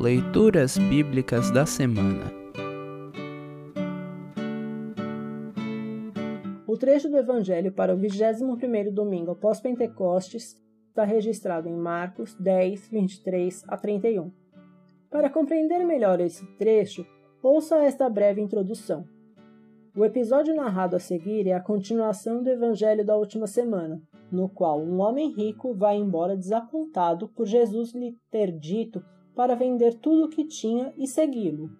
Leituras 0.00 0.78
Bíblicas 0.78 1.50
da 1.50 1.66
Semana 1.66 2.32
O 6.66 6.74
trecho 6.78 7.10
do 7.10 7.18
Evangelho 7.18 7.70
para 7.70 7.94
o 7.94 7.98
21º 7.98 8.90
domingo 8.90 9.32
após 9.32 9.60
Pentecostes 9.60 10.58
está 10.88 11.04
registrado 11.04 11.68
em 11.68 11.76
Marcos 11.76 12.34
10, 12.36 12.88
23 12.88 13.62
a 13.68 13.76
31. 13.76 14.32
Para 15.10 15.28
compreender 15.28 15.84
melhor 15.84 16.18
esse 16.18 16.46
trecho, 16.56 17.04
ouça 17.42 17.76
esta 17.84 18.08
breve 18.08 18.40
introdução. 18.40 19.04
O 19.94 20.02
episódio 20.02 20.56
narrado 20.56 20.96
a 20.96 20.98
seguir 20.98 21.46
é 21.46 21.52
a 21.52 21.60
continuação 21.60 22.42
do 22.42 22.48
Evangelho 22.48 23.04
da 23.04 23.18
última 23.18 23.46
semana, 23.46 24.00
no 24.32 24.48
qual 24.48 24.80
um 24.80 24.98
homem 25.00 25.30
rico 25.30 25.74
vai 25.74 25.98
embora 25.98 26.38
desapontado 26.38 27.28
por 27.28 27.44
Jesus 27.44 27.92
lhe 27.92 28.16
ter 28.30 28.50
dito 28.50 29.04
para 29.40 29.54
vender 29.54 29.94
tudo 29.94 30.26
o 30.26 30.28
que 30.28 30.44
tinha 30.44 30.92
e 30.98 31.06
segui-lo. 31.06 31.70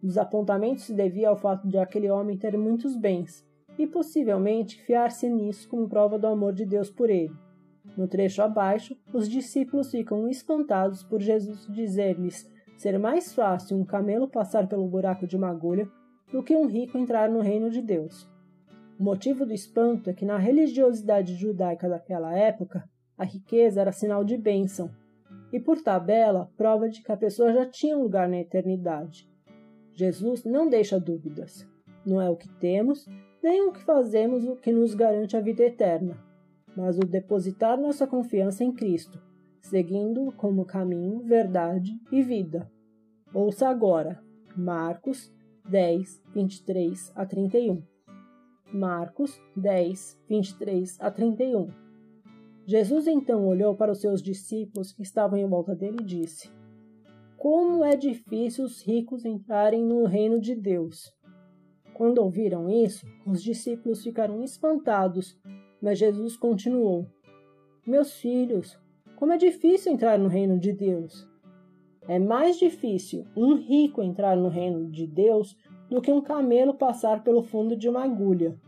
O 0.00 0.06
desapontamento 0.06 0.80
se 0.80 0.94
devia 0.94 1.28
ao 1.28 1.36
fato 1.36 1.66
de 1.66 1.76
aquele 1.76 2.08
homem 2.08 2.38
ter 2.38 2.56
muitos 2.56 2.94
bens 2.94 3.44
e 3.76 3.84
possivelmente 3.84 4.80
fiar-se 4.80 5.28
nisso 5.28 5.68
como 5.68 5.88
prova 5.88 6.20
do 6.20 6.28
amor 6.28 6.52
de 6.52 6.64
Deus 6.64 6.88
por 6.88 7.10
ele. 7.10 7.34
No 7.96 8.06
trecho 8.06 8.42
abaixo, 8.42 8.96
os 9.12 9.28
discípulos 9.28 9.90
ficam 9.90 10.28
espantados 10.28 11.02
por 11.02 11.20
Jesus 11.20 11.66
dizer-lhes 11.66 12.48
ser 12.76 12.96
mais 12.96 13.34
fácil 13.34 13.76
um 13.76 13.84
camelo 13.84 14.28
passar 14.28 14.68
pelo 14.68 14.86
buraco 14.86 15.26
de 15.26 15.36
uma 15.36 15.50
agulha 15.50 15.90
do 16.30 16.44
que 16.44 16.54
um 16.54 16.68
rico 16.68 16.96
entrar 16.96 17.28
no 17.28 17.40
reino 17.40 17.70
de 17.70 17.82
Deus. 17.82 18.30
O 19.00 19.02
motivo 19.02 19.44
do 19.44 19.52
espanto 19.52 20.10
é 20.10 20.12
que 20.12 20.24
na 20.24 20.38
religiosidade 20.38 21.34
judaica 21.34 21.88
daquela 21.88 22.38
época, 22.38 22.88
a 23.18 23.24
riqueza 23.24 23.80
era 23.80 23.90
sinal 23.90 24.22
de 24.22 24.36
bênção, 24.36 24.92
e 25.54 25.60
por 25.60 25.80
tabela, 25.80 26.50
prova 26.56 26.88
de 26.88 27.00
que 27.00 27.12
a 27.12 27.16
pessoa 27.16 27.52
já 27.52 27.64
tinha 27.64 27.96
um 27.96 28.02
lugar 28.02 28.28
na 28.28 28.38
eternidade. 28.38 29.30
Jesus 29.92 30.42
não 30.42 30.68
deixa 30.68 30.98
dúvidas. 30.98 31.64
Não 32.04 32.20
é 32.20 32.28
o 32.28 32.34
que 32.34 32.48
temos, 32.58 33.06
nem 33.40 33.62
o 33.62 33.70
que 33.70 33.80
fazemos 33.84 34.44
o 34.44 34.56
que 34.56 34.72
nos 34.72 34.96
garante 34.96 35.36
a 35.36 35.40
vida 35.40 35.62
eterna, 35.62 36.18
mas 36.76 36.98
o 36.98 37.02
depositar 37.02 37.80
nossa 37.80 38.04
confiança 38.04 38.64
em 38.64 38.72
Cristo, 38.72 39.22
seguindo-o 39.60 40.32
como 40.32 40.64
caminho, 40.64 41.20
verdade 41.20 41.92
e 42.10 42.20
vida. 42.20 42.68
Ouça 43.32 43.68
agora 43.68 44.20
Marcos 44.56 45.32
10, 45.68 46.20
23 46.34 47.12
a 47.14 47.24
31. 47.24 47.80
Marcos 48.72 49.40
10, 49.56 50.20
23 50.28 51.00
a 51.00 51.12
31. 51.12 51.83
Jesus 52.66 53.06
então 53.06 53.46
olhou 53.46 53.74
para 53.74 53.92
os 53.92 54.00
seus 54.00 54.22
discípulos 54.22 54.92
que 54.92 55.02
estavam 55.02 55.38
em 55.38 55.46
volta 55.46 55.74
dele 55.74 55.98
e 56.00 56.04
disse: 56.04 56.50
Como 57.36 57.84
é 57.84 57.94
difícil 57.94 58.64
os 58.64 58.82
ricos 58.82 59.24
entrarem 59.24 59.84
no 59.84 60.04
reino 60.06 60.40
de 60.40 60.54
Deus. 60.54 61.14
Quando 61.92 62.18
ouviram 62.18 62.70
isso, 62.70 63.06
os 63.26 63.42
discípulos 63.42 64.02
ficaram 64.02 64.42
espantados, 64.42 65.38
mas 65.80 65.98
Jesus 65.98 66.36
continuou: 66.36 67.06
Meus 67.86 68.14
filhos, 68.14 68.78
como 69.16 69.32
é 69.32 69.36
difícil 69.36 69.92
entrar 69.92 70.18
no 70.18 70.28
reino 70.28 70.58
de 70.58 70.72
Deus. 70.72 71.28
É 72.06 72.18
mais 72.18 72.58
difícil 72.58 73.26
um 73.36 73.54
rico 73.56 74.02
entrar 74.02 74.36
no 74.36 74.48
reino 74.48 74.90
de 74.90 75.06
Deus 75.06 75.56
do 75.88 76.02
que 76.02 76.12
um 76.12 76.20
camelo 76.20 76.74
passar 76.74 77.22
pelo 77.22 77.42
fundo 77.42 77.76
de 77.76 77.88
uma 77.88 78.04
agulha. 78.04 78.58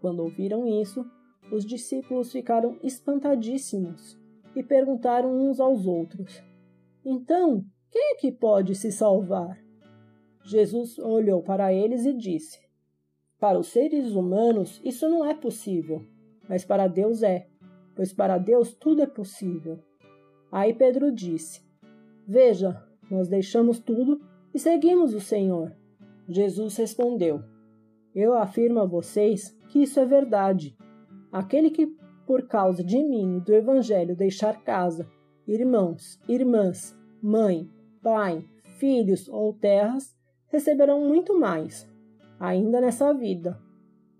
Quando 0.00 0.20
ouviram 0.20 0.66
isso, 0.66 1.04
os 1.52 1.66
discípulos 1.66 2.32
ficaram 2.32 2.78
espantadíssimos 2.82 4.18
e 4.56 4.62
perguntaram 4.62 5.36
uns 5.38 5.60
aos 5.60 5.86
outros: 5.86 6.42
Então, 7.04 7.62
quem 7.90 8.12
é 8.12 8.14
que 8.16 8.32
pode 8.32 8.74
se 8.74 8.90
salvar? 8.90 9.62
Jesus 10.42 10.98
olhou 10.98 11.42
para 11.42 11.72
eles 11.72 12.06
e 12.06 12.14
disse: 12.14 12.58
Para 13.38 13.58
os 13.58 13.68
seres 13.68 14.12
humanos 14.12 14.80
isso 14.82 15.06
não 15.08 15.26
é 15.26 15.34
possível, 15.34 16.02
mas 16.48 16.64
para 16.64 16.88
Deus 16.88 17.22
é, 17.22 17.46
pois 17.94 18.14
para 18.14 18.38
Deus 18.38 18.74
tudo 18.74 19.02
é 19.02 19.06
possível. 19.06 19.78
Aí 20.50 20.72
Pedro 20.72 21.12
disse: 21.12 21.62
Veja, 22.26 22.82
nós 23.10 23.28
deixamos 23.28 23.78
tudo 23.78 24.22
e 24.54 24.58
seguimos 24.58 25.12
o 25.12 25.20
Senhor. 25.20 25.76
Jesus 26.26 26.76
respondeu: 26.78 27.42
Eu 28.14 28.32
afirmo 28.32 28.80
a 28.80 28.86
vocês 28.86 29.54
que 29.68 29.82
isso 29.82 30.00
é 30.00 30.06
verdade. 30.06 30.74
Aquele 31.32 31.70
que, 31.70 31.86
por 32.26 32.46
causa 32.46 32.84
de 32.84 33.02
mim 33.02 33.38
e 33.38 33.40
do 33.40 33.54
Evangelho, 33.54 34.14
deixar 34.14 34.62
casa, 34.62 35.08
irmãos, 35.48 36.20
irmãs, 36.28 36.94
mãe, 37.22 37.68
pai, 38.02 38.44
filhos 38.78 39.28
ou 39.28 39.54
terras, 39.54 40.14
receberão 40.48 41.00
muito 41.00 41.38
mais, 41.38 41.88
ainda 42.38 42.80
nessa 42.80 43.12
vida. 43.14 43.58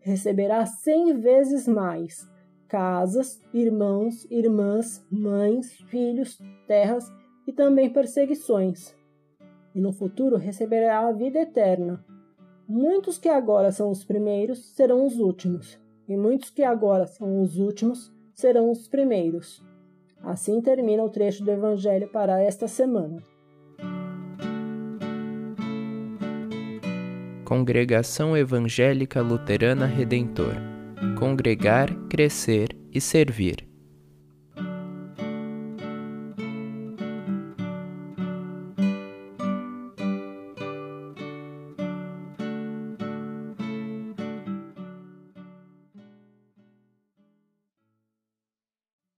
Receberá 0.00 0.64
cem 0.64 1.14
vezes 1.20 1.68
mais 1.68 2.28
casas, 2.66 3.38
irmãos, 3.52 4.26
irmãs, 4.30 5.06
mães, 5.10 5.72
filhos, 5.82 6.40
terras 6.66 7.06
e 7.46 7.52
também 7.52 7.92
perseguições 7.92 8.96
e 9.74 9.80
no 9.80 9.92
futuro 9.92 10.36
receberá 10.36 11.06
a 11.06 11.12
vida 11.12 11.40
eterna. 11.40 12.04
Muitos 12.68 13.18
que 13.18 13.28
agora 13.28 13.72
são 13.72 13.90
os 13.90 14.04
primeiros 14.04 14.74
serão 14.74 15.04
os 15.04 15.18
últimos, 15.18 15.78
e 16.08 16.16
muitos 16.16 16.50
que 16.50 16.62
agora 16.62 17.06
são 17.06 17.40
os 17.40 17.58
últimos 17.58 18.12
serão 18.34 18.70
os 18.70 18.88
primeiros. 18.88 19.62
Assim 20.22 20.60
termina 20.60 21.02
o 21.02 21.10
trecho 21.10 21.44
do 21.44 21.50
Evangelho 21.50 22.08
para 22.08 22.40
esta 22.40 22.68
semana. 22.68 23.22
Congregação 27.44 28.36
Evangélica 28.36 29.20
Luterana 29.20 29.84
Redentor 29.84 30.54
Congregar, 31.18 31.92
Crescer 32.08 32.76
e 32.92 33.00
Servir. 33.00 33.71